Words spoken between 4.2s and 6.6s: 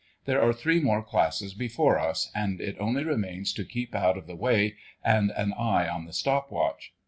the way and an eye on the stop